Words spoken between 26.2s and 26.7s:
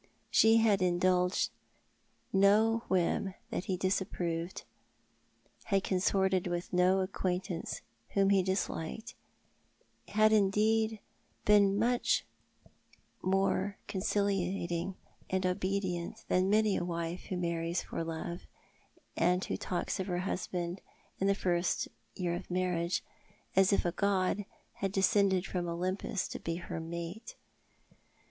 to be